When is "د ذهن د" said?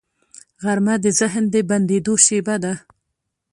1.03-1.55